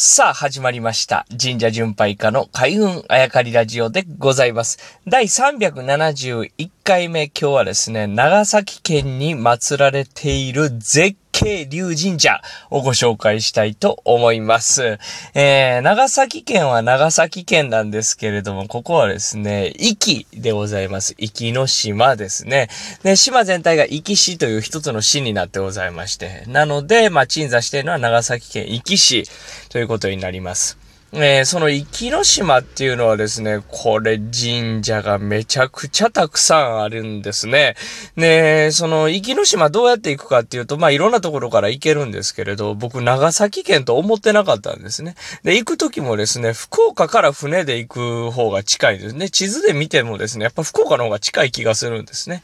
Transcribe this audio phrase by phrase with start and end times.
[0.00, 1.26] さあ、始まりました。
[1.30, 4.78] 神社巡拝家の開運あやかりラジオでございます。
[5.08, 14.98] 第371回目、今日はですね、長崎県に祀られている絶慶龍神社をご紹介したいと思います。
[15.34, 21.14] えー、長崎県は長崎県なんですけれども、ここはですね、壱岐でございます。
[21.16, 22.68] 壱岐の島ですね。
[23.04, 29.22] で、島全体が壱岐市という一つの市になってございまして、なので、まあ、鎮座しているのは長崎県壱岐市
[29.68, 30.87] ということになります。
[31.12, 37.76] えー、その壱岐島っていうのはですね、これ神社がめちゃくちゃたくさんあるんですね。
[38.16, 45.14] ねその壱岐島どうやって行くかっていうと、まあいろんなところから行けるんですけれど、僕長崎県と思ってなかったんですね。
[45.44, 49.30] で、行く時もですね、福岡から船で行く方が近いんですね。
[49.30, 52.42] 地図で見てもですね、やっぱ福岡の方が近い気がするんですね。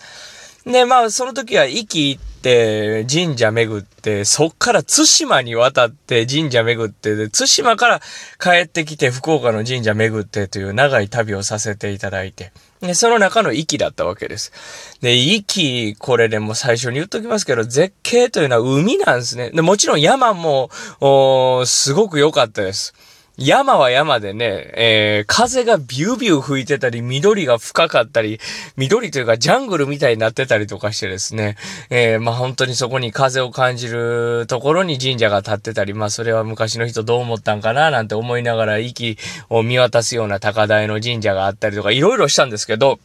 [0.66, 8.00] で、まあその時は壱岐行って、神社巡って、そっから津島に渡って神社巡って、で、津島から
[8.40, 14.52] 帰ってきて福岡の神社巡ってという長い旅をさせていただいて、で、その中の域だったわけです。
[15.00, 19.50] で、域、これでも最初に言っときますけど、絶景というのは海なんですね。
[19.50, 22.94] で、もちろん山も、おすごく良かったです。
[23.36, 28.38] 山は山でね、えー、風がビュービュー吹いてたり、緑が深かったり、
[28.76, 31.56] 緑というかジャングルみたいになってたりとかしてですね、
[31.90, 39.18] えー、まあ本当にそこに風を感じるところに神社が建ってたり、まあそれは昔の人どう思ったんかななんて思いながら息
[39.50, 43.00] を見渡すような高台の神社があったりとか、いろいろしたんですけど、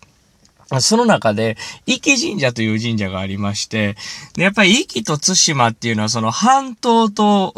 [0.79, 3.95] その中で、池神社という神社がありまして、
[4.35, 7.53] でやっぱり池と津島っていうのはその半島と、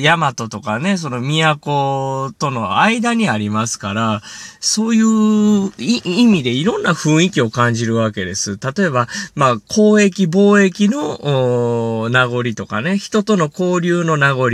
[0.00, 4.22] 大和とかね、その都との間にありますから、
[4.60, 8.58] そういう意味でいろんな雰囲気を感じるわけです。
[8.58, 14.50] 例えば、まあ、交易、貿易の名残とかね、人との交流の名残、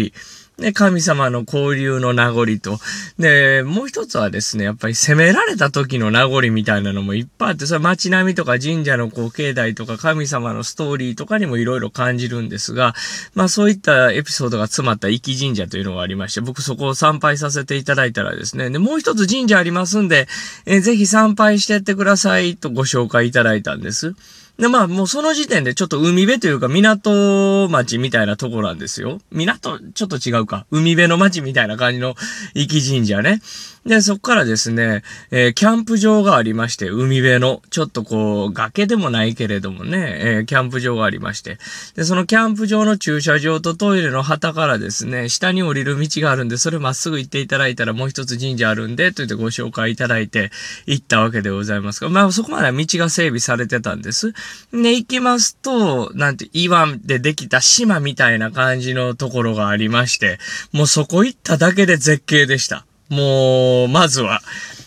[0.59, 2.79] ね、神様の交流の名残と、
[3.19, 12.95] で、もう一つはですね、やっぱり攻められた時の名残みたいなのもいっぱいあって、それ街並みとか神社のこう境内とか神様のストーリーとかにもいろいろ感じるんですが、
[13.35, 20.27] まあそういったエピソードが詰まった壱岐神社というのがありまして、僕そこを参拝させていただいたらですね、で、もう一つ神社ありますんで、
[20.65, 24.15] えぜひ参拝してってくださいとご紹介いただいたんです。
[24.59, 29.19] で、まあ、もうその時点でちょっと海辺というか港町みたいなとこなんですよ。
[29.31, 30.67] 港、ちょっと違うか。
[30.71, 32.15] 海辺の町みたいな感じの
[32.55, 33.41] 壱岐神社ね。
[33.87, 41.59] で、そっからですね、えー、キャンプ場がありまして、海辺の、ちょっとこう、崖でもないけれどもね、えー、キャンプ場がありまして。
[41.95, 50.51] で、そのキャンプ場の駐車場とトイレの旗からですね、下に降りる道があるんで、それまっすぐ行っていただいたらもう一つ神社あるんで、と言ってご紹介いただいて
[50.87, 54.33] 行ったわけでございますが、まあそこまでは道が整備されてたんです。
[54.73, 60.41] で、行きますと、なんて岩でできた島みたいな感じのところがありまして、
[60.73, 62.85] もうそこ行っただけで絶景でした。
[63.09, 64.41] もう、まずは。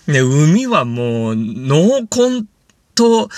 [0.08, 2.48] ね、海はもう、濃紺
[2.96, 3.30] と、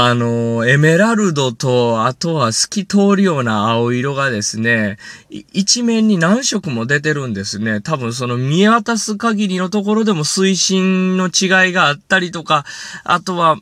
[0.00, 4.96] あの、エメラルドと、あとは透き通るような青色がですね、
[5.28, 7.80] 一面に何色も出てるんですね。
[7.80, 12.64] 多分その見渡す限りのところでも水深の違いがあったりとか、
[13.02, 13.56] あとは、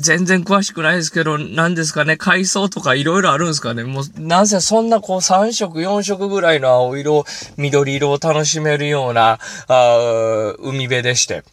[0.00, 3.84] 全然詳しくないですけど、何ですかね、海藻とか色々あるんですかね。
[3.84, 7.24] もう、なぜそんなこう3色、4色ぐらいの青色、
[7.56, 11.44] 緑色を楽しめるような、あ海辺でして。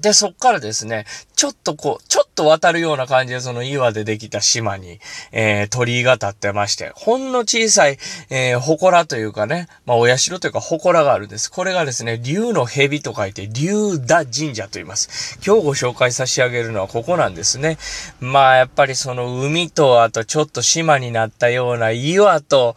[0.00, 5.00] で、そっからですね、ちょっとこう、ちょと渡るような感じでその岩でできた島に、
[5.32, 7.98] えー、鳥居が立ってまして、ほんの小さい、
[8.30, 11.50] えー、祠というかね、まあ、お社というか祠があるんです。
[11.50, 15.38] これがですね、竜の蛇と書いて、竜田神社と言います。
[15.44, 17.78] 今日ご紹介差し上げるのはここなんですね。
[18.20, 22.76] まあ、やっぱりその海と、あとちょっと島になったような岩と、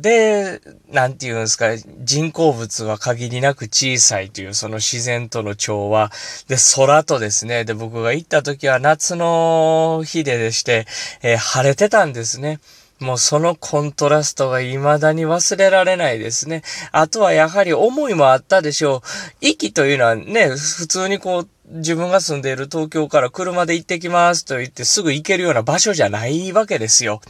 [0.00, 0.60] で、
[0.90, 6.10] なんて言うんですか、人工物は限りなく小さいという、その自然との調和。
[6.48, 10.86] で、空とですね、で、僕が行った時時は夏の日ででして、
[11.22, 12.58] えー、晴れてたんですね。
[12.98, 16.62] もうそのコントラストが未だに忘れられないですね。
[16.92, 19.00] あとはやはり思いもあったでしょう。
[19.42, 27.20] 息というのはね、普通にこう、自分が住んでいる東京から車で行ってきますと言ってすぐ行けるような場所じゃないわけですよ。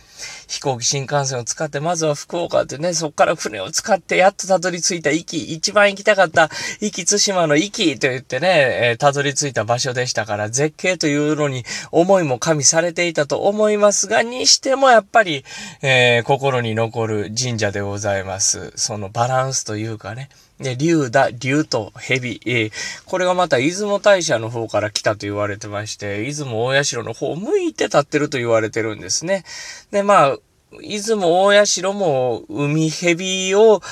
[0.46, 6.50] 飛行機新幹線を使って、まずは福岡ってね、そっから船を使ってやっとたどり着いた駅、一番行きたかった
[6.82, 15.44] 駅津島の駅と言ってね、えー、たどり着いた場所でしたから、絶景というのに思いも加味されていたと思いますが、にしてもやっぱり、
[15.80, 18.72] えー、心に残る神社でございます。
[18.76, 20.28] そのバランスというかね。
[20.58, 22.72] ね、竜だ、竜と蛇、えー、
[23.04, 29.44] これがまた出雲大社の方から来たと言われてまして、出雲大社の方を向いて立ってると言われてるんですね。
[29.90, 30.38] で、まあ、
[30.80, 33.82] 出雲大社も海蛇を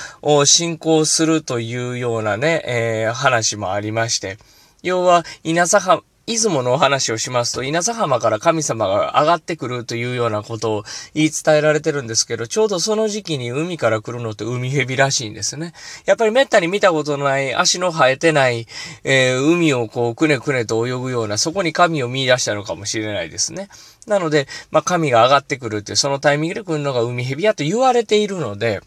[0.44, 4.38] 信仰するというようなね、えー、話もありまして、
[4.82, 15.74] 要は稲佐浜、出雲のお話をしますと、稲佐浜から神様が上がってくるというようなことを言い伝えられてるんですけど、ちょうどその時期に海から来るのって海蛇らしいんですね。
[16.06, 18.66] やっぱり滅多に見たことのない足の生えてない、
[19.04, 23.68] えー、海をこうくねくねと泳ぐような、そこに神を見出したのかもしれないですね。
[24.06, 28.80] なので、まあ神が上がってくるって、そのタイミングで来るのが海蛇やと言われているので、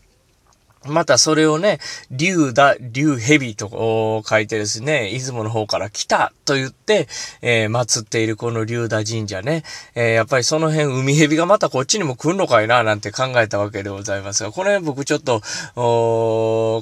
[0.85, 1.79] またそれをね、
[2.11, 7.07] 竜だ、竜蛇と書いてですね、出雲の方から来たと言って、
[7.41, 9.63] えー、祀っているこの竜田神社ね、
[9.95, 15.41] えー、やっぱりその辺海蛇がまたこっちにも来んのかいななんて考えたわけでございますが、この辺僕ちょっと、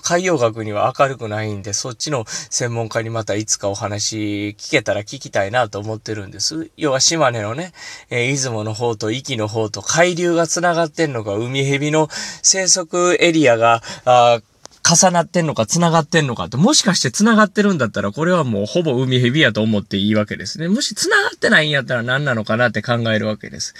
[0.03, 6.69] 海洋学には明るくないんで、そっちの専門家にまたいつかお話聞けたら聞きたいなと思ってるんです。
[6.77, 7.73] 要は島根のね、
[8.09, 12.09] えー、出雲の方と壱岐の方と海流が繋がってんのか、海蛇の
[12.41, 14.39] 生息エリアが、あ
[14.85, 20.67] 重なってんのか繋がってんのかって、もしかして繋がってるんだったら、これはもうほぼ海蛇やと思っていいわけですね。
[20.67, 23.73] もし繋がってないんやったら何なのかなって考えるわけです。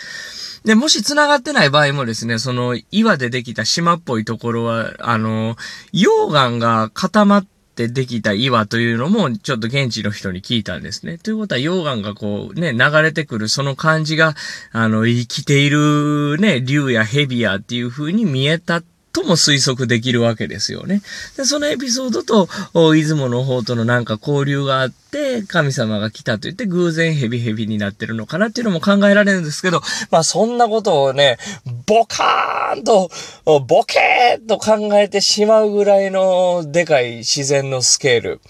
[0.65, 5.55] で、もし繋がってない場合もですね、その岩でできた島っぽいところは、あの、
[5.93, 11.19] 溶岩が固まってできた岩というのも、ちょっと現地の人に聞いたんですね。
[11.19, 14.33] ということは、溶岩がこうね、流れてくるその感じが、
[14.71, 18.83] あの、生きているね、竜や蛇やっていう風に見えたっ
[19.15, 21.01] とも推測できるわけですよね。
[21.37, 22.49] で、そのエピソードと、
[22.93, 29.81] 出雲の方とのなんか交流があって、神様が来たと言って偶然ヘビヘビになってるのかなっていうのも考えられるんですけど、
[30.11, 31.37] まあそんなことをね、
[31.85, 33.09] ボカーンと、
[33.45, 38.41] ボケーっと考えてしまうぐらいのでかい自然のスケール。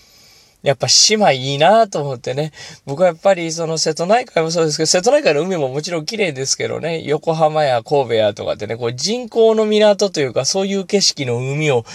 [0.65, 2.51] やっぱ島いいなと思ってね。
[2.85, 11.85] 僕はやっぱりその瀬戸内海もそうですけど、瀬戸内海の海ももちろん綺麗ですけどね、横浜や神戸やとかってね、こう人工の港というかそういう景色の海を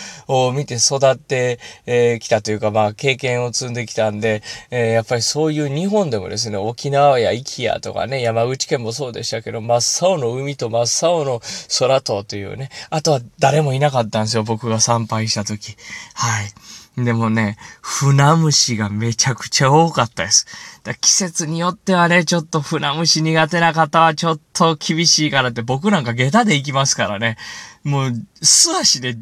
[0.54, 11.40] 見て育ってき、えー、たというか、まあ経験を積んできたんで、えー、やっぱりそういう日本でもですね、沖縄や壱岐やとかね、山口県もそうでしたけど、真っ青の海と真っ青の
[11.78, 15.76] 空とというね、あとは誰もいなかったんですよ、僕が参拝した時。
[16.14, 16.79] はい。
[16.96, 20.46] でもね、船虫がめちゃくちゃ多かったです。
[20.82, 27.36] だ季節によってはね、ちょっと船虫苦手な方はちょっと厳しいからって僕なんか下駄で行きますからね。
[27.82, 28.12] もう、
[28.42, 29.16] 素足で、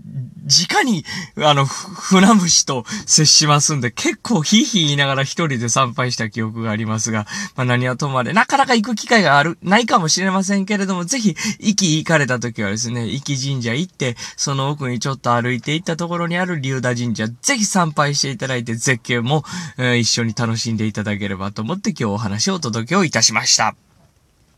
[0.47, 1.05] 直に、
[1.37, 19.45] あの、船虫と接しますんで、結構ヒーヒー言いながら一人で参拝した記憶がありますが、まあ何はともあれ、なかなか行く機会がある、ないかもしれませんけれども、ぜひ、壱岐行かれた時はですね、壱岐神社行って、その奥にちょっと歩いて行ったところにある竜田神社、ぜひ参拝していただいて、絶景も、
[19.77, 23.88] えー、一緒に楽しんでいただければと思って今日お話をお届けをいたしました。